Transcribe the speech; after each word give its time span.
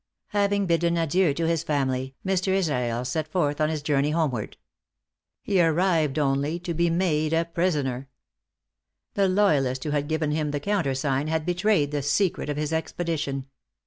Having 0.29 0.65
bidden 0.65 0.97
adieu 0.97 1.31
to 1.35 1.45
his 1.47 1.61
family, 1.61 2.15
Mr. 2.25 2.47
Israel 2.47 3.05
set 3.05 3.27
forth 3.27 3.61
on 3.61 3.69
his 3.69 3.83
journey 3.83 4.09
homeward. 4.09 4.57
He 5.43 5.61
arrived 5.61 6.17
only 6.17 6.57
to 6.61 6.73
be 6.73 6.89
made 6.89 7.33
a 7.33 7.45
prisoner. 7.45 8.09
The 9.13 9.27
loyalist 9.27 9.83
who 9.83 9.91
had 9.91 10.07
given 10.07 10.31
him 10.31 10.49
the 10.49 10.59
countersign, 10.59 11.27
had 11.27 11.45
betrayed 11.45 11.91
the 11.91 12.01
secret 12.01 12.49
of 12.49 12.57
his 12.57 12.73
expedition. 12.73 13.45